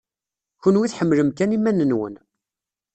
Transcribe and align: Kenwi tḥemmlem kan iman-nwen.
Kenwi 0.61 0.87
tḥemmlem 0.89 1.29
kan 1.37 1.55
iman-nwen. 1.57 2.15